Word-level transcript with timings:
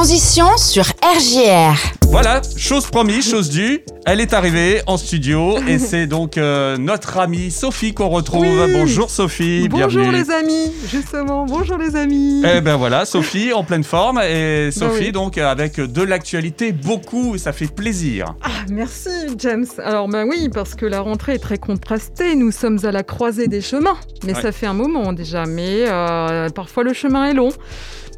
transition 0.00 0.56
sur 0.56 0.84
RGR. 1.02 1.76
Voilà, 2.08 2.40
chose 2.56 2.86
promise, 2.86 3.30
chose 3.30 3.50
due. 3.50 3.80
Elle 4.06 4.22
est 4.22 4.32
arrivée 4.32 4.80
en 4.86 4.96
studio 4.96 5.58
et 5.68 5.78
c'est 5.78 6.06
donc 6.06 6.38
euh, 6.38 6.78
notre 6.78 7.18
amie 7.18 7.50
Sophie 7.50 7.92
qu'on 7.92 8.08
retrouve. 8.08 8.46
Oui. 8.46 8.72
Bonjour 8.72 9.10
Sophie, 9.10 9.68
Bonjour 9.68 10.00
bienvenue. 10.00 10.16
les 10.16 10.30
amis, 10.30 10.72
justement, 10.90 11.44
bonjour 11.44 11.76
les 11.76 11.96
amis. 11.96 12.42
Eh 12.50 12.62
ben 12.62 12.76
voilà, 12.76 13.04
Sophie 13.04 13.52
en 13.52 13.62
pleine 13.62 13.84
forme 13.84 14.22
et 14.26 14.70
Sophie 14.72 15.04
oui. 15.08 15.12
donc 15.12 15.36
avec 15.36 15.78
de 15.78 16.02
l'actualité 16.02 16.72
beaucoup, 16.72 17.36
ça 17.36 17.52
fait 17.52 17.66
plaisir. 17.70 18.34
Ah, 18.42 18.48
merci 18.70 19.10
James. 19.36 19.66
Alors 19.84 20.08
ben 20.08 20.26
oui, 20.26 20.48
parce 20.48 20.74
que 20.74 20.86
la 20.86 21.02
rentrée 21.02 21.34
est 21.34 21.38
très 21.38 21.58
contrastée, 21.58 22.36
nous 22.36 22.52
sommes 22.52 22.78
à 22.84 22.90
la 22.90 23.02
croisée 23.02 23.48
des 23.48 23.60
chemins. 23.60 23.98
Mais 24.24 24.34
Ouais. 24.34 24.40
ça 24.40 24.50
fait 24.50 24.66
un 24.66 24.72
moment 24.74 25.12
déjà, 25.12 25.44
mais 25.44 25.84
euh, 25.86 26.48
parfois 26.48 26.84
le 26.84 26.94
chemin 26.94 27.26
est 27.28 27.34
long. 27.34 27.50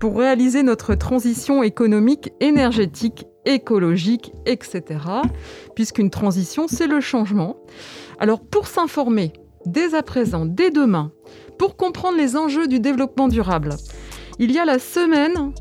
Pour 0.02 0.18
réaliser 0.18 0.64
notre 0.64 0.96
transition 0.96 1.62
économique, 1.62 2.32
énergétique, 2.40 3.24
écologique, 3.44 4.32
etc. 4.46 4.82
Puisqu'une 5.76 6.10
transition, 6.10 6.66
c'est 6.66 6.88
le 6.88 7.00
changement. 7.00 7.54
Alors 8.18 8.40
pour 8.40 8.66
s'informer, 8.66 9.32
dès 9.64 9.94
à 9.94 10.02
présent, 10.02 10.44
dès 10.44 10.72
demain, 10.72 11.12
pour 11.56 11.76
comprendre 11.76 12.18
les 12.18 12.36
enjeux 12.36 12.66
du 12.66 12.80
développement 12.80 13.28
durable, 13.28 13.76
il 14.40 14.50
y 14.50 14.58
a 14.58 14.64
la 14.64 14.80
semaine 14.80 15.52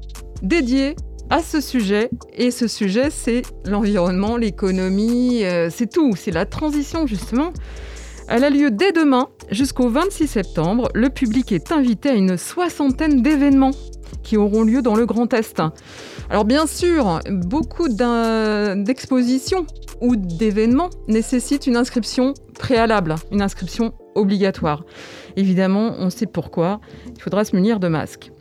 dédiée 0.41 0.95
à 1.29 1.43
ce 1.43 1.61
sujet. 1.61 2.09
Et 2.33 2.49
ce 2.49 2.67
sujet, 2.67 3.11
c'est 3.11 3.43
l'environnement, 3.65 4.37
l'économie, 4.37 5.43
euh, 5.43 5.69
c'est 5.69 5.91
tout. 5.91 6.15
C'est 6.15 6.31
la 6.31 6.47
transition, 6.47 7.05
justement. 7.05 7.53
Elle 8.27 8.43
a 8.43 8.49
lieu 8.49 8.71
dès 8.71 8.91
demain 8.91 9.27
jusqu'au 9.51 9.87
26 9.87 10.25
septembre. 10.25 10.89
Le 10.95 11.09
public 11.09 11.51
est 11.51 11.71
invité 11.71 12.09
à 12.09 12.13
une 12.13 12.37
soixantaine 12.37 13.21
d'événements 13.21 13.71
qui 14.23 14.37
auront 14.37 14.63
lieu 14.63 14.81
dans 14.81 14.95
le 14.95 15.05
Grand 15.05 15.33
Est. 15.33 15.61
Alors 16.29 16.45
bien 16.45 16.65
sûr, 16.67 17.19
beaucoup 17.29 17.87
d'expositions 17.87 19.65
ou 20.01 20.15
d'événements 20.15 20.89
nécessitent 21.07 21.67
une 21.67 21.75
inscription 21.75 22.33
préalable, 22.57 23.15
une 23.31 23.41
inscription 23.41 23.93
obligatoire. 24.15 24.83
Évidemment, 25.35 25.95
on 25.99 26.09
sait 26.09 26.25
pourquoi. 26.25 26.81
Il 27.15 27.21
faudra 27.21 27.45
se 27.45 27.55
munir 27.55 27.79
de 27.79 27.87
masques. 27.87 28.31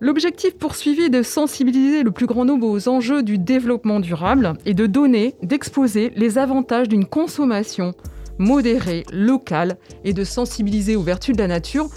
L'objectif 0.00 0.56
poursuivi 0.56 1.02
est 1.02 1.10
de 1.10 1.22
sensibiliser 1.22 2.02
le 2.02 2.10
plus 2.10 2.26
grand 2.26 2.44
nombre 2.44 2.66
aux 2.66 2.88
enjeux 2.88 3.22
du 3.22 3.38
développement 3.38 4.00
durable 4.00 4.54
et 4.66 4.74
de 4.74 4.86
donner, 4.86 5.36
d'exposer 5.42 6.12
les 6.16 6.38
avantages 6.38 6.88
d'une 6.88 7.06
consommation 7.06 7.94
modérée, 8.38 9.04
locale 9.12 9.76
et 10.04 10.12
de 10.12 10.24
sensibiliser 10.24 10.96
aux 10.96 11.02
vertus 11.02 11.36
de 11.36 11.40
la 11.40 11.46
nature, 11.46 11.88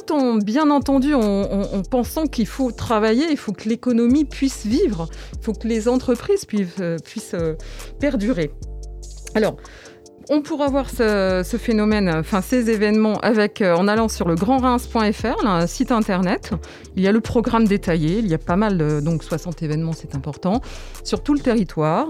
tout 0.00 0.12
en, 0.12 0.36
bien 0.36 0.70
entendu, 0.70 1.14
en, 1.14 1.20
en- 1.20 1.74
en 1.78 1.82
pensant 1.82 2.26
qu'il 2.26 2.46
faut 2.46 2.72
travailler, 2.72 3.26
il 3.30 3.36
faut 3.36 3.52
que 3.52 3.68
l'économie 3.68 4.24
puisse 4.24 4.64
vivre, 4.66 5.08
il 5.38 5.44
faut 5.44 5.52
que 5.52 5.68
les 5.68 5.88
entreprises 5.88 6.44
puissent, 6.44 6.80
euh, 6.80 6.96
euh, 7.34 7.54
perdurer. 8.00 8.50
Alors, 9.34 9.56
on 10.30 10.40
pourra 10.42 10.68
voir 10.68 10.88
ce, 10.90 11.42
ce 11.44 11.56
phénomène, 11.56 12.08
enfin 12.08 12.40
ces 12.40 12.70
événements, 12.70 13.18
avec, 13.20 13.60
euh, 13.60 13.74
en 13.74 13.88
allant 13.88 14.08
sur 14.08 14.26
le 14.28 14.34
grandreims.fr, 14.34 15.46
un 15.46 15.66
site 15.66 15.92
internet. 15.92 16.52
Il 16.96 17.02
y 17.02 17.08
a 17.08 17.12
le 17.12 17.20
programme 17.20 17.66
détaillé, 17.66 18.18
il 18.18 18.26
y 18.28 18.34
a 18.34 18.38
pas 18.38 18.56
mal, 18.56 18.78
de- 18.78 19.00
donc 19.00 19.22
60 19.24 19.62
événements, 19.62 19.92
c'est 19.92 20.14
important, 20.14 20.60
sur 21.02 21.22
tout 21.22 21.34
le 21.34 21.40
territoire. 21.40 22.08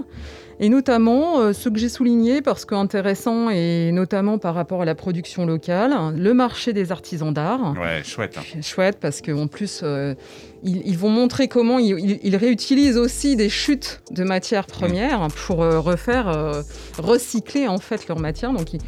Et 0.61 0.69
notamment, 0.69 1.39
euh, 1.41 1.51
ce 1.51 1.67
que 1.67 1.77
j'ai 1.77 1.89
souligné, 1.89 2.41
parce 2.41 2.63
qu'intéressant, 2.63 3.49
et 3.49 3.91
notamment 3.91 4.37
par 4.37 4.55
rapport 4.55 4.81
à 4.83 4.85
la 4.85 4.95
production 4.95 5.45
locale, 5.45 5.93
le 6.15 6.33
marché 6.33 6.71
des 6.71 6.93
artisans 6.93 7.33
d'art. 7.33 7.73
Ouais, 7.77 8.01
chouette. 8.05 8.37
hein. 8.37 8.61
Chouette, 8.61 8.97
parce 9.01 9.21
qu'en 9.21 9.47
plus, 9.47 9.81
euh, 9.83 10.15
ils, 10.65 10.81
ils 10.85 10.97
vont 10.97 11.09
montrer 11.09 11.47
comment 11.47 11.77
ils, 11.79 12.35
réutilisent 12.35 12.97
aussi 12.97 13.35
des 13.35 13.49
chutes 13.49 14.01
de 14.11 14.23
matières 14.23 14.65
premières 14.65 15.27
pour 15.45 15.61
euh, 15.63 15.79
refaire, 15.79 16.27
euh, 16.27 16.61
recycler 16.97 17.67
en 17.67 17.77
fait 17.77 18.07
leur 18.07 18.19
matière. 18.19 18.51
Donc, 18.51 18.73
ils- 18.73 18.81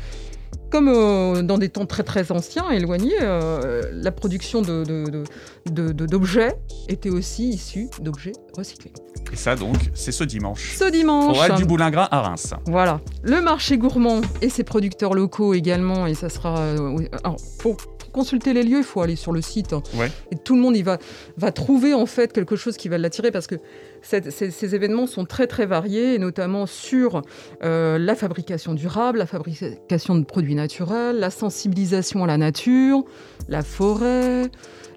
comme 0.70 0.89
euh, 0.89 1.43
dans 1.43 1.58
des 1.58 1.70
temps 1.70 1.86
très 1.86 2.04
très 2.04 2.30
anciens, 2.30 2.70
éloignés, 2.71 3.14
euh, 3.21 3.82
la 3.93 4.11
production 4.11 4.61
de- 4.61 4.83
de- 4.83 5.05
de- 5.10 5.23
de- 5.71 5.92
de- 5.93 6.05
d'objets 6.05 6.55
était 6.89 7.10
aussi 7.10 7.48
issue 7.52 7.87
d'objets 8.02 8.33
recyclés. 8.58 8.92
Et 9.32 9.37
ça 9.37 9.55
donc, 9.55 9.77
c'est 9.93 10.11
ce 10.11 10.26
dimanche. 10.26 10.76
Ce 10.77 10.89
dimanche, 10.92 11.37
Au 11.37 11.42
Hall 11.42 11.55
du 11.55 11.64
Boulingrin 11.66 12.10
à 12.11 12.21
Reims. 12.21 12.54
voilà, 12.66 12.99
le 13.23 13.39
marché 13.42 13.77
gourmand 13.77 14.20
et 14.42 14.49
ses 14.49 14.64
producteurs 14.66 15.14
locaux 15.14 15.54
également, 15.54 16.05
et 16.05 16.16
ça 16.16 16.27
sera. 16.27 16.58
euh, 16.60 16.98
alors, 17.23 17.37
pour 17.60 17.77
consulter 18.17 18.52
les 18.54 18.64
lieux, 18.64 18.80
il 18.80 18.83
faut 18.83 19.02
aller 19.02 19.16
sur 19.16 19.32
le 19.32 19.42
site. 19.42 19.73
hein. 19.73 19.83
Ouais. 19.95 20.11
Et 20.32 20.36
tout 20.36 20.55
le 20.55 20.61
monde 20.61 20.76
y 20.76 20.82
va, 20.83 20.98
va 21.38 21.52
trouver 21.52 21.94
en 21.94 22.05
fait 22.05 22.33
quelque 22.33 22.55
chose 22.55 22.76
qui 22.78 22.89
va 22.89 22.98
l'attirer 22.98 23.32
parce 23.32 23.48
que 23.48 23.55
cette- 24.02 24.32
ces, 24.32 24.52
ces 24.52 24.76
événements 24.76 25.08
sont 25.08 25.26
très 25.26 25.48
très 25.48 25.66
variés, 25.66 26.16
et 26.16 26.20
notamment 26.20 26.66
sur 26.66 27.22
euh, 27.64 27.98
la 28.00 28.16
fabrication 28.16 28.73
durable, 28.73 29.17
la 29.20 29.26
fabrication 29.26 30.16
de 30.16 30.23
produits 30.26 30.55
naturels, 30.55 31.17
la 31.20 31.30
sensibilisation 31.30 32.23
à 32.23 32.28
la 32.28 32.38
nature, 32.38 33.04
la 33.50 33.61
forêt, 33.64 34.49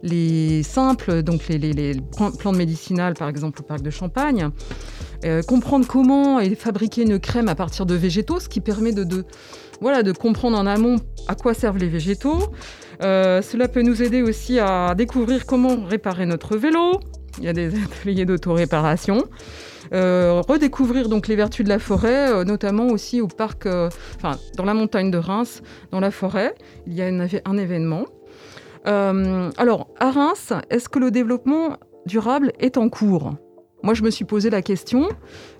les 0.02 0.62
simples, 0.62 1.22
donc 1.22 1.48
les, 1.48 1.58
les- 1.58 1.72
les 1.74 1.94
plan- 2.16 2.30
plantes 2.32 2.56
médicinales 2.56 3.14
par 3.14 3.28
exemple 3.28 3.60
au 3.60 3.64
parc 3.64 3.82
de 3.82 3.90
Champagne. 3.90 4.48
Euh, 5.26 5.42
comprendre 5.42 5.86
comment 5.86 6.40
est 6.40 6.54
fabriquer 6.54 7.02
une 7.02 7.18
crème 7.18 7.48
à 7.48 7.54
partir 7.54 7.84
de 7.84 7.94
végétaux, 7.94 8.40
ce 8.40 8.48
qui 8.48 8.60
permet 8.62 8.92
de, 8.92 9.04
de- 9.04 9.24
voilà, 9.80 10.02
de 10.02 10.12
comprendre 10.12 10.58
en 10.58 10.66
amont 10.66 10.96
à 11.28 11.34
quoi 11.34 11.54
servent 11.54 11.78
les 11.78 11.88
végétaux. 11.88 12.38
Euh, 13.02 13.40
cela 13.42 13.68
peut 13.68 13.82
nous 13.82 14.02
aider 14.02 14.22
aussi 14.22 14.58
à 14.58 14.94
découvrir 14.94 15.46
comment 15.46 15.84
réparer 15.86 16.26
notre 16.26 16.56
vélo. 16.56 17.00
Il 17.38 17.44
y 17.44 17.48
a 17.48 17.52
des 17.52 17.72
ateliers 17.84 18.24
d'autoréparation. 18.24 19.24
Euh, 19.92 20.40
redécouvrir 20.46 21.08
donc 21.08 21.26
les 21.26 21.36
vertus 21.36 21.64
de 21.64 21.68
la 21.68 21.78
forêt, 21.78 22.32
euh, 22.32 22.44
notamment 22.44 22.86
aussi 22.88 23.20
au 23.20 23.26
parc, 23.26 23.66
euh, 23.66 23.88
enfin 24.16 24.38
dans 24.56 24.64
la 24.64 24.74
montagne 24.74 25.10
de 25.10 25.18
Reims, 25.18 25.62
dans 25.90 26.00
la 26.00 26.12
forêt, 26.12 26.54
il 26.86 26.94
y 26.94 27.02
a 27.02 27.06
un, 27.06 27.58
événement. 27.58 28.04
Alors 28.84 29.88
à 29.98 30.10
Reims, 30.10 30.52
est-ce 30.70 30.88
que 30.88 30.98
le 30.98 31.10
développement 31.10 31.76
durable 32.06 32.52
est 32.60 32.76
en 32.78 32.88
cours? 32.88 33.34
Moi, 33.82 33.94
je 33.94 34.02
me 34.02 34.10
suis 34.10 34.24
posé 34.26 34.50
la 34.50 34.60
question, 34.62 35.08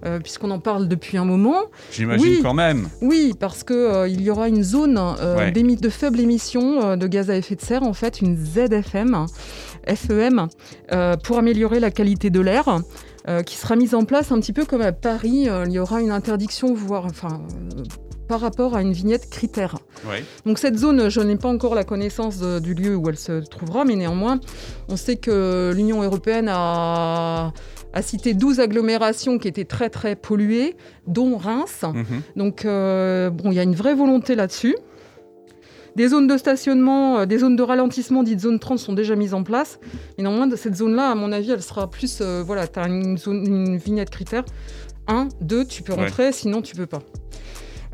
euh, 0.04 0.19
puisqu'on 0.20 0.50
en 0.50 0.58
parle 0.58 0.88
depuis 0.88 1.16
un 1.16 1.25
moment. 1.25 1.62
J'imagine 1.91 2.26
Oui. 2.26 2.41
quand 2.42 2.53
même. 2.54 2.88
Oui, 3.00 3.32
parce 3.38 3.64
que 3.64 3.72
euh, 3.75 4.08
il 4.08 4.20
y 4.20 4.31
aura 4.31 4.48
une 4.48 4.62
zone 4.62 4.98
euh, 4.98 5.36
Ouais. 5.38 5.50
de 5.53 5.88
faible 5.88 6.20
émission 6.20 6.82
euh, 6.84 6.97
de 6.97 7.06
gaz 7.06 7.30
à 7.30 7.36
effet 7.36 7.54
de 7.56 7.62
serre, 7.62 7.82
en 7.82 7.94
fait, 7.94 8.20
une 8.20 8.36
ZFM, 8.36 9.26
FEM, 9.86 10.48
pour 11.25 11.38
améliorer 11.38 11.80
la 11.80 11.91
qualité 11.91 12.30
de 12.30 12.41
l'air. 12.41 12.66
qui 13.47 13.56
sera 13.56 13.76
mise 13.76 13.94
en 13.94 14.04
place 14.04 14.32
un 14.32 14.41
petit 14.41 14.53
peu 14.53 14.64
comme 14.64 14.80
à 14.82 14.92
Paris, 14.92 15.47
il 15.66 15.72
y 15.72 15.78
aura 15.78 16.00
une 16.00 16.10
interdiction, 16.10 16.75
voire, 16.75 17.04
enfin, 17.06 17.42
par 18.28 18.41
rapport 18.41 18.75
à 18.76 18.82
une 18.82 18.92
vignette 18.92 19.28
critère. 19.30 19.76
Ouais. 20.09 20.25
Donc 20.47 20.59
cette 20.59 20.76
zone, 20.78 21.09
je 21.10 21.20
n'ai 21.20 21.36
pas 21.36 21.48
encore 21.48 21.75
la 21.75 21.84
connaissance 21.84 22.38
de- 22.38 22.59
du 22.60 22.75
lieu 22.75 22.97
où 22.97 23.09
elle 23.09 23.19
se 23.19 23.41
trouvera, 23.47 23.84
mais 23.84 23.94
néanmoins, 23.97 24.41
on 24.88 24.97
sait 24.97 25.16
que 25.16 25.72
l'Union 25.76 26.03
européenne 26.03 26.48
a, 26.48 27.53
a 27.93 28.03
cité 28.03 28.34
12 28.34 28.61
agglomérations 28.61 29.39
qui 29.39 29.49
étaient 29.49 29.65
très 29.65 29.91
très 29.91 30.17
polluées, 30.17 30.77
dont 31.06 31.37
Reims. 31.37 31.83
Mhm. 31.83 32.05
Donc 32.37 32.65
euh, 32.65 33.31
bon, 33.31 33.51
il 33.51 33.55
y 33.55 33.59
a 33.59 33.62
une 33.65 33.75
vraie 33.75 33.95
volonté 33.95 34.34
là-dessus. 34.34 34.77
Des 35.97 36.06
zones 36.09 36.28
de 36.28 36.37
stationnement, 36.37 37.19
euh, 37.19 37.27
des 37.27 37.39
zones 37.39 37.56
de 37.56 37.62
ralentissement 37.65 38.23
dites 38.23 38.41
zone 38.41 38.61
30 38.61 38.78
sont 38.78 38.93
déjà 38.93 39.17
mises 39.17 39.34
en 39.34 39.43
place. 39.43 39.81
Et 40.19 40.23
néanmoins, 40.23 40.49
cette 40.55 40.77
zone-là, 40.77 41.11
à 41.11 41.15
mon 41.17 41.33
avis, 41.33 41.51
elle 41.51 41.62
sera 41.62 41.91
plus... 41.91 42.19
euh, 42.21 42.45
voilà, 42.47 42.69
tu 42.69 42.78
as 42.78 42.87
une, 42.87 43.19
zone- 43.19 43.45
une 43.47 43.77
vignette 43.77 44.11
critère. 44.11 44.45
1, 45.09 45.28
2, 45.41 45.65
tu 45.65 45.83
peux 45.83 45.93
Ouais. 45.93 46.05
rentrer, 46.05 46.31
sinon 46.31 46.62
tu 46.62 46.77
peux 46.77 46.87
pas. 46.87 47.01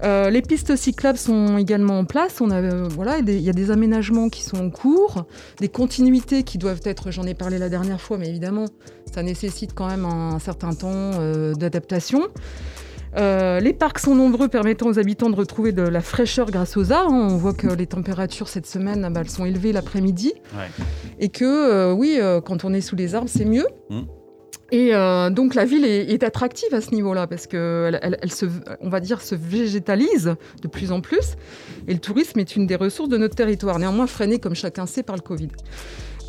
Euh, 0.02 0.30
les 0.30 0.42
pistes 0.42 0.76
cyclables 0.76 1.18
sont 1.18 1.56
également 1.56 1.98
en 1.98 2.04
place. 2.04 2.40
On 2.40 2.50
a, 2.50 2.60
euh, 2.60 2.88
voilà, 2.90 3.18
il 3.18 3.40
y 3.40 3.48
a 3.48 3.52
des 3.52 3.70
aménagements 3.70 4.28
qui 4.28 4.42
sont 4.42 4.58
en 4.58 4.70
cours, 4.70 5.24
des 5.58 5.68
continuités 5.68 6.42
qui 6.42 6.58
doivent 6.58 6.82
être, 6.84 7.10
j'en 7.10 7.24
ai 7.24 7.34
parlé 7.34 7.58
la 7.58 7.68
dernière 7.68 8.00
fois, 8.00 8.18
mais 8.18 8.28
évidemment, 8.28 8.66
ça 9.12 9.22
nécessite 9.22 9.74
quand 9.74 9.86
même 9.86 10.04
un 10.04 10.38
certain 10.38 10.74
temps 10.74 11.12
euh, 11.20 11.54
d'adaptation. 11.54 12.22
Les 13.18 13.72
parcs 13.72 13.98
sont 14.00 14.14
nombreux, 14.14 14.48
permettant 14.48 14.88
aux 14.88 14.98
habitants 14.98 15.30
de 15.30 15.36
retrouver 15.36 15.72
de 15.72 15.80
la 15.80 16.02
fraîcheur 16.02 16.50
grâce 16.50 16.76
aux 16.76 16.92
arbres. 16.92 17.14
On 17.14 17.38
voit 17.38 17.54
que 17.54 17.68
les 17.68 17.86
températures 17.86 18.48
cette 18.48 18.66
semaine, 18.66 19.08
bah, 19.10 19.20
elles 19.22 19.30
sont 19.30 19.46
élevées 19.46 19.72
l'après-midi. 19.72 20.34
Ouais. 20.54 20.84
Et 21.18 21.30
que, 21.30 21.94
oui, 21.94 22.20
quand 22.44 22.66
on 22.66 22.74
est 22.74 22.82
sous 22.82 22.94
les 22.94 23.14
arbres, 23.14 23.30
c'est 23.32 23.46
mieux. 23.46 23.66
Mm. 23.88 24.02
Et 24.72 24.94
euh, 24.94 25.30
donc 25.30 25.54
la 25.54 25.64
ville 25.64 25.84
est, 25.84 26.22
attractive 26.24 26.74
à 26.74 26.80
ce 26.80 26.90
niveau-là 26.90 27.26
parce 27.26 27.46
que 27.46 27.92
elle 28.02 28.32
se, 28.32 28.46
on 28.80 28.88
va 28.88 29.00
dire, 29.00 29.20
se 29.22 29.34
végétalise 29.34 30.34
de 30.60 30.68
plus 30.68 30.90
en 30.90 31.00
plus. 31.00 31.36
Et 31.86 31.92
le 31.92 32.00
tourisme 32.00 32.40
est 32.40 32.56
une 32.56 32.66
des 32.66 32.76
ressources 32.76 33.08
de 33.08 33.16
notre 33.16 33.36
territoire, 33.36 33.78
néanmoins 33.78 34.06
freiné, 34.06 34.40
comme 34.40 34.56
chacun 34.56 34.86
sait, 34.86 35.04
par 35.04 35.14
le 35.14 35.22
Covid. 35.22 35.48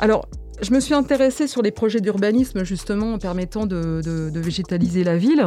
Alors, 0.00 0.26
je 0.60 0.72
me 0.72 0.80
suis 0.80 0.94
intéressée 0.94 1.46
sur 1.46 1.62
les 1.62 1.70
projets 1.70 2.00
d'urbanisme 2.00 2.64
justement 2.64 3.16
permettant 3.18 3.64
de, 3.66 4.00
de- 4.04 4.28
de 4.30 4.40
végétaliser 4.40 5.04
la 5.04 5.16
ville, 5.16 5.44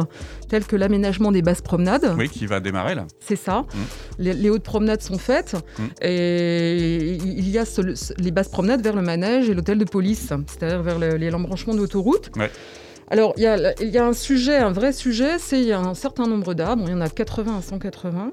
tels 0.48 0.64
que 0.64 0.74
l'aménagement 0.74 1.32
des 1.32 1.42
basses 1.42 1.60
promenades. 1.60 2.14
Oui, 2.16 2.30
qui 2.30 2.46
va 2.46 2.60
démarrer 2.60 2.94
là. 2.94 3.06
C'est 3.20 3.36
ça. 3.36 3.60
Mm. 3.60 3.78
Les, 4.20 4.32
les 4.32 4.48
hautes 4.50 4.62
promenades 4.62 5.02
sont 5.02 5.18
faites 5.18 5.54
Mm. 5.78 5.82
et 6.02 7.12
il 7.22 7.48
y 7.50 7.58
a 7.58 7.64
ce- 7.66 8.14
les 8.18 8.30
basses 8.30 8.48
promenades 8.48 8.82
vers 8.82 8.96
le 8.96 9.02
manège 9.02 9.50
et 9.50 9.54
l'hôtel 9.54 9.76
de 9.78 9.84
police, 9.84 10.32
c'est-à-dire 10.46 10.82
vers 10.82 10.98
le- 10.98 11.16
les 11.16 11.32
embranchements 11.34 11.74
d'autoroute. 11.74 12.30
Ouais. 12.36 12.50
Alors, 13.08 13.34
il 13.36 13.42
y 13.42 13.46
a, 13.46 13.74
il 13.82 13.90
y 13.90 13.98
a 13.98 14.06
un 14.06 14.14
sujet, 14.14 14.56
un 14.56 14.72
vrai 14.72 14.92
sujet, 14.94 15.38
c'est 15.38 15.60
il 15.60 15.66
y 15.66 15.72
a 15.72 15.78
un 15.78 15.92
certain 15.92 16.26
nombre 16.26 16.54
d'arbres, 16.54 16.84
il 16.86 16.92
y 16.92 16.94
en 16.94 17.02
a 17.02 17.10
80 17.10 17.58
à 17.58 17.60
180, 17.60 18.32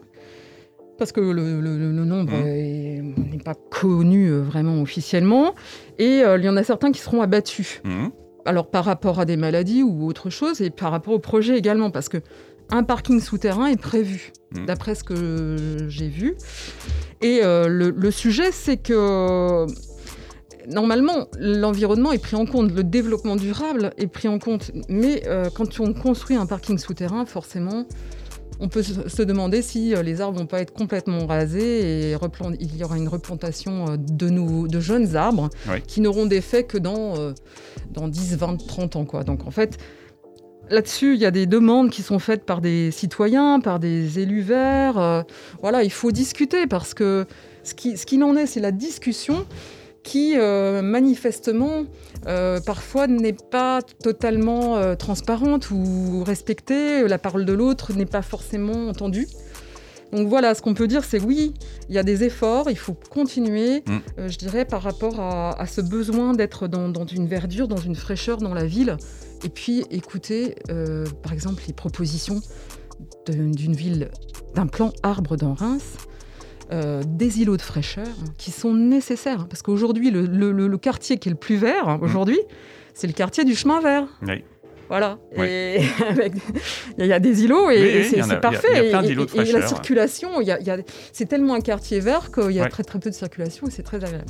parce 0.99 1.11
que 1.11 1.21
le, 1.21 1.31
le- 1.31 1.61
le- 1.61 1.91
le 1.91 2.05
nombre 2.05 2.33
est- 2.33 3.01
n'est 3.01 3.41
pas 3.43 3.55
connu 3.55 4.27
euh, 4.27 4.41
vraiment 4.41 4.81
officiellement, 4.81 5.55
et 5.97 6.21
euh, 6.23 6.37
il 6.37 6.43
y 6.43 6.49
en 6.49 6.57
a 6.57 6.63
certains 6.63 6.91
qui 6.91 6.99
seront 7.01 7.21
abattus. 7.21 7.81
Mhm. 7.85 8.11
Alors, 8.45 8.69
par 8.69 8.85
rapport 8.85 9.19
à 9.19 9.25
des 9.25 9.37
maladies 9.37 9.83
ou 9.83 10.05
autre 10.07 10.29
chose, 10.29 10.61
et 10.61 10.69
par 10.69 10.91
rapport 10.91 11.13
au 11.13 11.19
projet 11.19 11.57
également, 11.57 11.89
parce 11.91 12.09
que 12.09 12.17
un 12.71 12.83
parking 12.83 13.19
souterrain 13.19 13.67
est 13.67 13.81
prévu, 13.81 14.31
Mhm. 14.55 14.65
d'après 14.67 14.93
ce 14.95 15.03
que 15.03 15.87
j'ai 15.87 16.07
vu. 16.07 16.35
Et 17.21 17.39
euh, 17.43 17.67
le, 17.67 17.89
le 17.89 18.11
sujet, 18.11 18.51
c'est 18.51 18.77
que 18.77 19.65
normalement, 20.67 21.27
l'environnement 21.39 22.11
est 22.11 22.21
pris 22.21 22.35
en 22.35 22.45
compte, 22.45 22.71
le 22.71 22.83
développement 22.83 23.35
durable 23.35 23.91
est 23.97 24.07
pris 24.07 24.27
en 24.27 24.39
compte. 24.39 24.71
Mais 24.87 25.23
euh, 25.27 25.49
quand 25.55 25.79
on 25.79 25.93
construit 25.93 26.35
un 26.35 26.45
parking 26.45 26.77
souterrain, 26.77 27.25
forcément, 27.25 27.85
on 28.59 28.67
peut 28.67 28.83
se 28.83 29.21
demander 29.21 29.61
si 29.61 29.95
euh, 29.95 30.03
les 30.03 30.19
arbres 30.21 30.37
vont 30.39 30.45
pas 30.45 30.59
être 30.61 30.73
complètement 30.73 31.25
rasés 31.25 32.09
et 32.11 32.15
il 32.59 32.75
y 32.77 32.83
aura 32.83 32.97
une 32.97 33.07
replantation 33.07 33.85
euh, 33.91 33.97
de, 33.97 34.29
nouveaux, 34.29 34.67
de 34.67 34.79
jeunes 34.79 35.15
arbres 35.15 35.49
Oui. 35.69 35.81
qui 35.87 36.01
n'auront 36.01 36.25
d'effet 36.25 36.63
que 36.63 36.77
dans, 36.77 37.17
euh, 37.17 37.33
dans 37.91 38.07
10, 38.07 38.35
20, 38.37 38.57
30 38.67 38.95
ans. 38.97 39.05
Quoi. 39.05 39.23
Donc 39.23 39.47
en 39.47 39.51
fait, 39.51 39.77
là-dessus, 40.69 41.15
il 41.15 41.21
y 41.21 41.25
a 41.25 41.31
des 41.31 41.45
demandes 41.45 41.89
qui 41.89 42.01
sont 42.01 42.19
faites 42.19 42.43
par 42.45 42.61
des 42.61 42.91
citoyens, 42.91 43.59
par 43.59 43.79
des 43.79 44.19
élus 44.19 44.41
verts. 44.41 44.97
euh, 44.97 45.21
voilà, 45.61 45.83
il 45.83 45.91
faut 45.91 46.11
discuter 46.11 46.67
parce 46.67 46.93
que 46.93 47.25
ce 47.63 47.73
qui- 47.73 47.97
ce 47.97 48.05
qu'il 48.05 48.23
en 48.23 48.35
est, 48.35 48.45
c'est 48.45 48.59
la 48.61 48.71
discussion 48.71 49.45
qui, 50.03 50.33
euh, 50.37 50.81
manifestement, 50.81 51.85
euh, 52.27 52.59
parfois 52.59 53.07
n'est 53.07 53.33
pas 53.33 53.81
totalement 53.81 54.77
euh, 54.77 54.95
transparente 54.95 55.71
ou 55.71 56.23
respectée. 56.25 57.07
La 57.07 57.17
parole 57.17 57.45
de 57.45 57.53
l'autre 57.53 57.93
n'est 57.93 58.05
pas 58.05 58.21
forcément 58.21 58.87
entendue. 58.87 59.27
Donc 60.11 60.27
voilà, 60.27 60.55
ce 60.55 60.61
qu'on 60.61 60.73
peut 60.73 60.87
dire, 60.87 61.03
c'est 61.03 61.21
oui, 61.21 61.53
il 61.87 61.95
y 61.95 61.99
a 61.99 62.03
des 62.03 62.23
efforts, 62.23 62.71
il 62.71 62.77
faut 62.77 62.95
continuer, 63.11 63.83
Mm. 63.85 64.27
je 64.27 64.37
dirais, 64.37 64.65
par 64.65 64.81
rapport 64.81 65.19
à, 65.19 65.61
à 65.61 65.67
ce 65.67 65.81
besoin 65.81 66.33
d'être 66.33 66.67
dans, 66.67 66.89
dans 66.89 67.05
une 67.05 67.27
verdure, 67.27 67.67
dans 67.67 67.77
une 67.77 67.95
fraîcheur 67.95 68.37
dans 68.37 68.55
la 68.55 68.65
ville. 68.65 68.97
Et 69.43 69.49
puis 69.49 69.85
écouter, 69.91 70.55
par 71.23 71.31
exemple, 71.31 71.63
les 71.67 71.73
propositions 71.73 72.41
d'une 73.27 73.73
ville, 73.73 74.09
d'un 74.55 74.67
plan 74.67 74.91
arbre 75.03 75.37
dans 75.37 75.53
Reims, 75.53 75.95
euh, 76.71 77.01
des 77.07 77.41
îlots 77.41 77.57
de 77.57 77.61
fraîcheur 77.61 78.07
qui 78.37 78.51
sont 78.51 78.73
nécessaires. 78.73 79.47
Parce 79.47 79.61
qu'aujourd'hui, 79.61 80.11
le, 80.11 80.25
le- 80.25 80.77
quartier 80.77 81.17
qui 81.17 81.29
est 81.29 81.31
le 81.31 81.37
plus 81.37 81.55
vert, 81.57 81.87
Mmh. 81.97 82.03
aujourd'hui, 82.03 82.39
c'est 82.93 83.07
le 83.07 83.13
quartier 83.13 83.43
du 83.43 83.55
chemin 83.55 83.81
vert. 83.81 84.05
Oui. 84.27 84.43
Voilà. 84.87 85.19
Oui. 85.37 85.45
Et 85.45 85.81
il 86.97 87.05
y 87.05 87.13
a 87.13 87.19
des 87.19 87.43
îlots 87.43 87.69
et, 87.69 87.81
Oui, 87.81 88.03
c'est 88.09 88.17
il 88.17 88.25
y 88.27 88.31
a- 88.31 88.35
parfait. 88.37 88.67
il 88.71 88.83
y 88.83 88.87
a 88.87 88.89
plein 88.89 89.03
Et- 89.03 89.07
d'îlots 89.07 89.25
de 89.25 89.31
et, 89.37 89.47
et 89.49 89.51
la 89.51 89.67
circulation, 89.67 90.41
il 90.41 90.47
y 90.47 90.51
a- 90.51 90.59
il 90.59 90.65
y 90.65 90.71
a- 90.71 90.77
c'est 91.13 91.25
tellement 91.27 91.53
un 91.53 91.61
quartier 91.61 91.99
vert 91.99 92.31
qu'il 92.31 92.51
y 92.51 92.59
a 92.59 92.63
Ouais. 92.63 92.69
très 92.69 92.83
très 92.83 92.97
peu 92.99 93.09
de 93.11 93.15
circulation 93.15 93.67
et 93.67 93.71
c'est 93.71 93.83
très 93.83 93.97
agréable. 94.03 94.25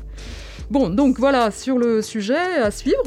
Bon, 0.70 0.90
donc 0.90 1.18
voilà, 1.20 1.50
sur 1.52 1.80
le 1.80 2.02
sujet 2.04 2.36
à 2.62 2.70
suivre, 2.70 3.02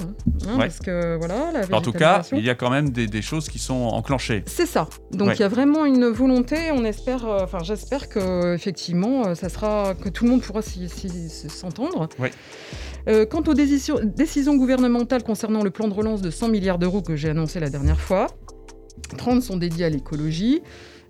hein, 0.49 0.55
Ouais. 0.55 0.59
parce 0.67 0.81
que 0.81 1.17
voilà, 1.17 1.53
la 1.53 1.77
En 1.77 1.81
tout 1.81 1.93
cas, 1.93 2.23
il 2.33 2.45
y 2.45 2.51
a 2.51 2.55
quand 2.57 2.71
même 2.71 2.91
des, 2.91 3.07
des 3.07 3.23
choses 3.23 3.49
qui 3.49 3.59
sont 3.61 3.75
enclenchées. 3.85 4.43
c'est 4.47 4.67
ça. 4.67 4.89
Donc 5.13 5.29
Ouais. 5.29 5.35
il 5.37 5.41
y 5.41 5.45
a 5.45 5.49
vraiment 5.49 5.85
une 5.85 6.07
volonté. 6.09 6.57
On 6.73 6.85
espère, 6.85 7.25
euh, 7.27 7.39
enfin 7.45 7.59
j'espère 7.63 8.09
que 8.09 8.55
effectivement, 8.55 9.27
euh, 9.29 9.35
ça 9.37 9.49
sera 9.49 9.95
que 9.95 10.09
tout 10.09 10.25
le 10.25 10.31
monde 10.31 10.43
pourra 10.43 10.61
s'entendre. 10.63 12.09
Ouais. 12.19 12.33
Euh, 13.09 13.27
quant 13.27 13.43
aux 13.47 13.55
décisions, 13.55 13.99
décisions 14.03 14.57
gouvernementales 14.57 15.23
concernant 15.23 15.63
le 15.63 15.71
plan 15.71 15.87
de 15.89 15.95
relance 15.95 16.21
de 16.23 16.31
100 16.31 16.49
milliards 16.49 16.79
d'euros 16.79 17.03
que 17.03 17.15
j'ai 17.17 17.31
annoncé 17.31 17.61
la 17.61 17.71
dernière 17.71 18.01
fois, 18.01 18.27
30 19.19 19.43
sont 19.43 19.57
dédiés 19.57 19.85
à 19.85 19.89
l'écologie. 19.89 20.63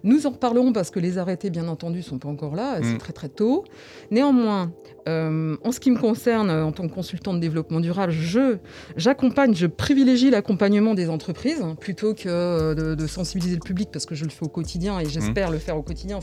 Nous 0.05 0.27
en 0.27 0.31
reparlerons 0.31 0.73
parce 0.73 0.91
que 0.91 0.99
les 1.01 1.19
arrêtés, 1.19 1.51
bien 1.51 1.69
entendu, 1.69 2.03
sont 2.03 2.19
pas 2.19 2.29
encore 2.29 2.55
là. 2.55 2.79
C'est 2.83 2.95
Mm. 2.95 2.99
très 2.99 3.13
très 3.13 3.29
tôt. 3.29 3.65
Néanmoins, 4.11 4.73
euh, 5.09 5.57
en 5.65 5.73
ce 5.73 5.81
qui 5.81 5.91
me 5.91 5.99
concerne, 5.99 6.51
euh, 6.51 6.65
en 6.65 6.73
tant 6.73 6.89
que 6.89 6.93
consultant 6.95 7.35
de 7.35 7.39
développement 7.39 7.81
durable, 7.81 8.13
je 8.13 8.57
j'accompagne, 8.97 9.55
je 9.55 9.67
privilégie 9.67 10.31
l'accompagnement 10.31 10.95
des 10.95 11.09
entreprises 11.09 11.61
hein, 11.63 11.77
plutôt 11.79 12.15
que 12.15 12.29
euh, 12.29 12.75
de, 12.75 12.95
de 12.95 13.07
sensibiliser 13.07 13.55
le 13.55 13.61
public 13.61 13.91
parce 13.93 14.07
que 14.07 14.15
je 14.15 14.25
le 14.25 14.31
fais 14.31 14.45
au 14.45 14.49
quotidien 14.49 14.99
et 15.01 15.07
j'espère 15.09 15.51
le 15.51 15.59
faire 15.59 15.77
au 15.77 15.83
quotidien 15.83 16.19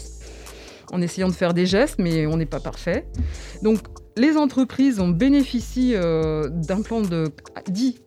en 0.91 1.01
essayant 1.01 1.27
de 1.27 1.33
faire 1.33 1.53
des 1.53 1.65
gestes, 1.67 1.97
mais 1.99 2.25
on 2.25 2.37
n'est 2.37 2.47
pas 2.47 2.59
parfait. 2.59 3.05
Donc, 3.61 3.79
les 4.17 4.37
entreprises 4.37 4.99
ont 4.99 5.07
bénéficié 5.09 5.95
euh, 5.95 6.49
d'un 6.49 6.81
plan 6.81 7.01
de 7.01 7.25
dit 7.69 7.99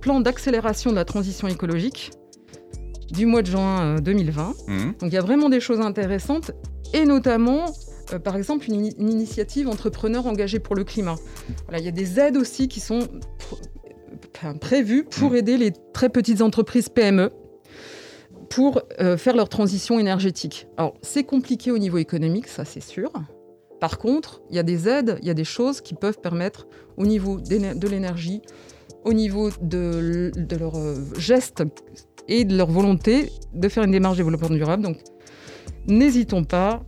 plan 0.00 0.20
d'accélération 0.20 0.90
de 0.90 0.96
la 0.96 1.04
transition 1.04 1.48
écologique 1.48 2.10
du 3.10 3.26
mois 3.26 3.42
de 3.42 3.46
juin 3.48 3.96
euh, 3.96 3.98
2020. 4.00 4.54
Mhm. 4.68 4.78
Donc 5.00 5.10
il 5.10 5.12
y 5.12 5.18
a 5.18 5.22
vraiment 5.22 5.48
des 5.48 5.60
choses 5.60 5.80
intéressantes 5.80 6.50
et 6.92 7.04
notamment, 7.04 7.66
euh, 8.12 8.18
par 8.18 8.36
exemple, 8.36 8.66
une, 8.68 8.84
ini- 8.86 8.94
une 8.98 9.10
initiative 9.10 9.68
entrepreneur 9.68 10.26
engagée 10.26 10.58
pour 10.60 10.74
le 10.76 10.84
climat. 10.84 11.16
Voilà, 11.66 11.78
il 11.80 11.84
y 11.84 11.88
a 11.88 11.92
des 11.92 12.18
aides 12.20 12.36
aussi 12.36 12.68
qui 12.68 12.80
sont 12.80 13.00
pr- 14.32 14.58
prévues 14.58 15.04
pour 15.04 15.32
Mm. 15.32 15.36
aider 15.36 15.56
les 15.56 15.72
très 15.92 16.08
petites 16.08 16.40
entreprises 16.42 16.88
PME 16.88 17.30
pour 18.50 18.80
euh, 19.00 19.16
faire 19.16 19.34
leur 19.36 19.48
transition 19.48 19.98
énergétique. 19.98 20.68
Alors 20.76 20.94
c'est 21.02 21.24
compliqué 21.24 21.70
au 21.72 21.78
niveau 21.78 21.98
économique, 21.98 22.46
ça 22.48 22.64
c'est 22.64 22.80
sûr. 22.82 23.10
Par 23.80 23.98
contre, 23.98 24.40
il 24.50 24.56
y 24.56 24.58
a 24.58 24.62
des 24.62 24.88
aides, 24.88 25.18
il 25.20 25.26
y 25.28 25.30
a 25.30 25.34
des 25.34 25.44
choses 25.44 25.80
qui 25.80 25.94
peuvent 25.94 26.18
permettre 26.20 26.66
au 26.96 27.04
niveau 27.06 27.38
de 27.40 27.88
l'énergie, 27.88 28.40
au 29.04 29.12
niveau 29.12 29.50
de, 29.60 30.30
de 30.34 30.56
leurs 30.56 30.76
euh, 30.78 30.94
gestes 31.18 31.62
et 32.28 32.44
de 32.44 32.56
leur 32.56 32.70
volonté 32.70 33.30
de 33.54 33.68
faire 33.68 33.84
une 33.84 33.92
démarche 33.92 34.16
développement 34.16 34.50
durable. 34.50 34.82
Donc, 34.82 34.98
n'hésitons 35.86 36.44
pas. 36.44 36.82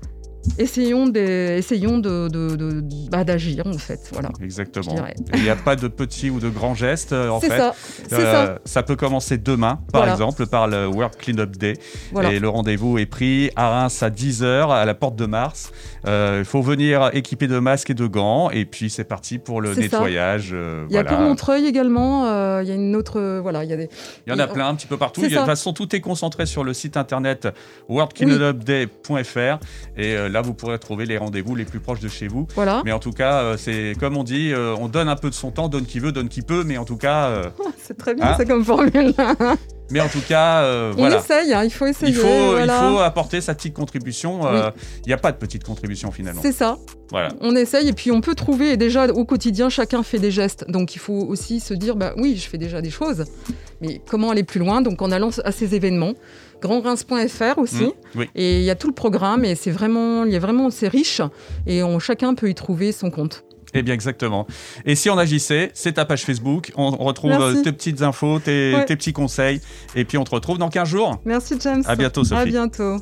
Essayons 0.56 1.12
essayons 1.14 1.98
de- 1.98 2.28
de- 2.28 2.56
de- 2.56 2.82
bah, 3.10 3.24
d'agir, 3.24 3.66
en 3.66 3.72
fait. 3.78 4.00
Voilà, 4.12 4.30
Exactement. 4.42 4.94
Il 5.34 5.42
n'y 5.42 5.50
a 5.50 5.56
pas 5.56 5.76
de 5.76 5.88
petits 5.88 6.30
ou 6.30 6.40
de 6.40 6.48
grands 6.48 6.74
gestes, 6.74 7.12
euh, 7.12 7.28
en 7.28 7.40
C'est 7.40 7.50
fait. 7.50 7.58
ça, 7.58 7.74
c'est 8.08 8.14
Euh, 8.14 8.56
ça. 8.64 8.82
peut 8.82 8.96
commencer 8.96 9.36
demain, 9.38 9.78
par 9.92 10.00
Voilà. 10.02 10.12
exemple, 10.12 10.46
par 10.46 10.66
le 10.68 10.86
World 10.86 11.16
Cleanup 11.16 11.56
Day. 11.56 11.74
Voilà. 12.12 12.32
Et 12.32 12.38
le 12.40 12.48
rendez-vous 12.48 12.98
est 12.98 13.06
pris 13.06 13.50
à 13.56 13.68
Reims 13.70 14.02
à 14.02 14.10
10h, 14.10 14.70
à 14.70 14.84
la 14.84 14.94
porte 14.94 15.16
de 15.16 15.26
Mars. 15.26 15.70
Euh, 16.06 16.36
Il 16.40 16.44
faut 16.44 16.62
venir 16.62 17.10
équipé 17.12 17.46
de 17.48 17.58
masques 17.58 17.90
et 17.90 17.94
de 17.94 18.06
gants. 18.06 18.50
Et 18.50 18.64
puis, 18.64 18.88
c'est 18.90 19.04
parti 19.04 19.38
pour 19.38 19.60
le 19.60 19.74
ça. 19.74 19.80
nettoyage. 19.80 20.50
euh, 20.52 20.86
Il 20.90 20.94
y 20.94 20.98
a 20.98 21.04
pour 21.04 21.18
Montreuil 21.18 21.66
également. 21.66 22.24
Il 22.62 22.68
y 22.68 22.70
a 22.70 22.74
une 22.74 22.94
autre. 22.96 23.38
voilà, 23.40 23.64
il 23.64 23.70
y 23.70 23.72
a 23.72 23.76
des. 23.76 23.88
Il 24.26 24.32
y 24.32 24.32
en 24.34 24.38
a 24.38 24.46
plein 24.46 24.68
un 24.68 24.74
petit 24.74 24.86
peu 24.86 24.96
partout. 24.96 25.20
C'est 25.20 25.26
Il 25.28 25.32
y 25.32 25.36
a- 25.36 25.38
De 25.40 25.42
toute 25.42 25.46
ça. 25.46 25.52
façon, 25.56 25.72
tout 25.72 25.94
est 25.94 26.00
concentré 26.00 26.46
sur 26.46 26.64
le 26.64 26.72
site 26.74 26.96
internet 26.96 27.48
worldcleanupday.fr. 27.88 29.58
Et 29.96 30.14
euh, 30.16 30.28
là, 30.38 30.42
vous 30.42 30.54
pourrez 30.54 30.78
trouver 30.78 31.04
les 31.04 31.18
rendez-vous 31.18 31.56
les 31.56 31.64
plus 31.64 31.80
proches 31.80 32.00
de 32.00 32.08
chez 32.08 32.28
vous. 32.28 32.46
Voilà. 32.54 32.82
Mais 32.84 32.92
en 32.92 33.00
tout 33.00 33.10
cas, 33.10 33.40
euh, 33.40 33.56
c'est 33.56 33.94
comme 33.98 34.16
on 34.16 34.22
dit, 34.22 34.52
euh, 34.52 34.74
on 34.78 34.88
donne 34.88 35.08
un 35.08 35.16
peu 35.16 35.30
de 35.30 35.34
son 35.34 35.50
temps, 35.50 35.68
donne 35.68 35.84
qui 35.84 35.98
veut, 35.98 36.12
donne 36.12 36.28
qui 36.28 36.42
peut. 36.42 36.62
Mais 36.64 36.78
en 36.78 36.84
tout 36.84 36.96
cas, 36.96 37.26
euh, 37.26 37.44
C'est 37.78 37.98
très 37.98 38.14
bien, 38.14 38.26
Hein 38.26 38.34
c'est 38.36 38.46
comme 38.46 38.64
formule. 38.64 39.12
mais 39.90 40.00
en 40.00 40.08
tout 40.08 40.20
cas, 40.28 40.62
euh, 40.62 40.92
On 40.92 40.98
voilà. 40.98 41.18
essaye, 41.18 41.52
hein, 41.54 41.64
il 41.64 41.70
faut 41.70 41.86
essayer. 41.86 42.12
Il 42.12 42.16
faut, 42.18 42.26
voilà. 42.50 42.80
il 42.82 42.92
faut 42.94 42.98
apporter 43.00 43.40
sa 43.40 43.54
petite 43.54 43.74
contribution. 43.74 44.46
euh, 44.46 44.70
Il 45.04 45.08
n'y 45.08 45.12
a 45.14 45.18
pas 45.18 45.32
de 45.32 45.36
petite 45.38 45.64
contribution 45.64 46.10
finalement. 46.10 46.42
C'est 46.42 46.52
ça. 46.52 46.78
Voilà. 47.10 47.28
On 47.40 47.56
essaye 47.56 47.88
et 47.88 47.92
puis 47.94 48.10
on 48.12 48.20
peut 48.20 48.34
trouver, 48.34 48.72
et 48.72 48.76
déjà 48.76 49.06
au 49.06 49.24
quotidien, 49.24 49.68
chacun 49.70 50.02
fait 50.02 50.18
des 50.18 50.30
gestes. 50.30 50.66
Donc 50.68 50.94
il 50.94 50.98
faut 50.98 51.14
aussi 51.28 51.58
se 51.60 51.72
dire, 51.74 51.96
bah 51.96 52.12
oui, 52.18 52.36
je 52.36 52.48
fais 52.48 52.58
déjà 52.58 52.82
des 52.82 52.90
choses, 52.90 53.24
mais 53.80 54.00
comment 54.08 54.30
aller 54.30 54.44
plus 54.44 54.60
loin? 54.60 54.82
Donc 54.82 55.00
en 55.00 55.10
allant 55.10 55.30
à 55.44 55.52
ces 55.52 55.74
événements, 55.74 56.12
grandreims.fr 56.60 57.58
aussi, 57.58 57.84
Mmh, 57.84 57.90
oui. 58.16 58.30
et 58.34 58.58
il 58.58 58.64
y 58.64 58.70
a 58.70 58.74
tout 58.74 58.88
le 58.88 58.94
programme 58.94 59.44
et 59.44 59.54
c'est 59.54 59.70
vraiment, 59.70 60.24
il 60.24 60.32
y 60.32 60.36
a 60.36 60.38
vraiment, 60.40 60.70
c'est 60.70 60.88
riche 60.88 61.22
et 61.66 61.82
on, 61.82 61.98
chacun 61.98 62.34
peut 62.34 62.50
y 62.50 62.54
trouver 62.54 62.92
son 62.92 63.10
compte. 63.10 63.44
Eh 63.74 63.82
bien, 63.82 63.94
exactement. 63.94 64.46
Et 64.84 64.94
si 64.94 65.10
on 65.10 65.18
agissait, 65.18 65.70
c'est 65.74 65.92
ta 65.94 66.04
page 66.04 66.24
Facebook. 66.24 66.72
On 66.76 66.90
retrouve 66.90 67.30
Merci. 67.30 67.58
euh, 67.58 67.62
tes 67.62 67.72
petites 67.72 68.02
infos, 68.02 68.38
tes, 68.38 68.74
Ouais. 68.74 68.84
tes 68.86 68.96
petits 68.96 69.12
conseils. 69.12 69.60
Et 69.94 70.04
puis, 70.04 70.18
on 70.18 70.24
te 70.24 70.30
retrouve 70.30 70.58
dans 70.58 70.68
15 70.70 70.88
jours. 70.88 71.20
Merci 71.24 71.56
James. 71.60 71.82
À 71.86 71.94
bientôt, 71.96 72.24
Sophie. 72.24 72.40
À 72.40 72.44
bientôt. 72.46 72.96